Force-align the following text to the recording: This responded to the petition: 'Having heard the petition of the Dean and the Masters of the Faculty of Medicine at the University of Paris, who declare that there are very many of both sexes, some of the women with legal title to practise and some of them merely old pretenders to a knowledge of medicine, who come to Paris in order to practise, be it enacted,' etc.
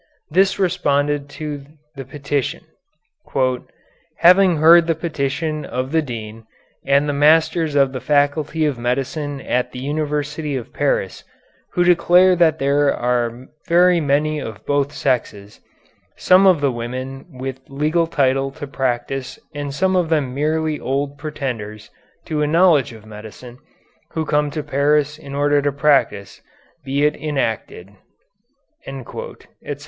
This 0.31 0.57
responded 0.57 1.29
to 1.37 1.63
the 1.95 2.03
petition: 2.05 2.63
'Having 4.17 4.57
heard 4.57 4.87
the 4.87 4.95
petition 4.95 5.63
of 5.63 5.91
the 5.91 6.01
Dean 6.01 6.45
and 6.83 7.07
the 7.07 7.13
Masters 7.13 7.75
of 7.75 7.93
the 7.93 7.99
Faculty 8.01 8.65
of 8.65 8.79
Medicine 8.79 9.39
at 9.41 9.71
the 9.71 9.77
University 9.77 10.55
of 10.55 10.73
Paris, 10.73 11.23
who 11.73 11.83
declare 11.83 12.35
that 12.35 12.57
there 12.57 12.91
are 12.91 13.45
very 13.67 13.99
many 14.01 14.39
of 14.39 14.65
both 14.65 14.91
sexes, 14.91 15.59
some 16.17 16.47
of 16.47 16.61
the 16.61 16.71
women 16.71 17.27
with 17.37 17.59
legal 17.69 18.07
title 18.07 18.49
to 18.53 18.65
practise 18.65 19.37
and 19.53 19.71
some 19.71 19.95
of 19.95 20.09
them 20.09 20.33
merely 20.33 20.79
old 20.79 21.15
pretenders 21.19 21.91
to 22.25 22.41
a 22.41 22.47
knowledge 22.47 22.91
of 22.91 23.05
medicine, 23.05 23.59
who 24.13 24.25
come 24.25 24.49
to 24.49 24.63
Paris 24.63 25.19
in 25.19 25.35
order 25.35 25.61
to 25.61 25.71
practise, 25.71 26.41
be 26.83 27.05
it 27.05 27.15
enacted,' 27.17 27.93
etc. 28.87 29.45